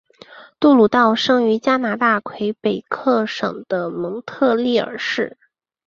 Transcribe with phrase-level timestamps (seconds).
[0.59, 5.37] 杜鲁道生于加拿大魁北克省的蒙特利尔市。